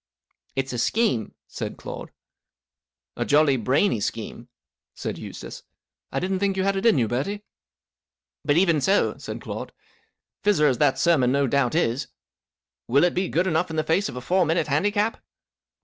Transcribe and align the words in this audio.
"It's 0.55 0.73
a 0.73 0.79
scheme," 0.79 1.35
said 1.47 1.77
Claude. 1.77 2.09
"A 3.15 3.23
jolly 3.23 3.55
brainy 3.55 3.99
scheme," 3.99 4.47
said 4.95 5.19
Eustace." 5.19 5.61
I 6.11 6.19
didn't 6.19 6.39
think 6.39 6.57
you 6.57 6.63
had 6.63 6.75
it 6.75 6.87
in 6.87 6.97
you, 6.97 7.07
Bertie."" 7.07 7.43
But 8.43 8.57
even 8.57 8.81
so," 8.81 9.15
said 9.19 9.41
Claude, 9.41 9.71
44 10.43 10.43
fizzer 10.43 10.67
as 10.71 10.77
that 10.79 10.97
sermon 10.97 11.31
no 11.31 11.45
doubt 11.45 11.75
is, 11.75 12.07
will 12.87 13.03
it 13.03 13.13
be 13.13 13.29
good 13.29 13.45
enough 13.45 13.69
in 13.69 13.75
the 13.75 13.83
face 13.83 14.09
of 14.09 14.15
a 14.15 14.21
four 14.21 14.43
minute 14.43 14.65
handicap 14.65 15.21